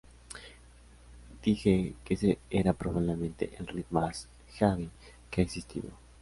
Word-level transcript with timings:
Dije 1.43 1.93
que 2.03 2.15
ese 2.15 2.39
era 2.49 2.73
probablemente 2.73 3.53
el 3.59 3.67
riff 3.67 3.91
más 3.91 4.27
"heavy" 4.57 4.89
que 5.29 5.41
ha 5.41 5.43
existido. 5.43 5.91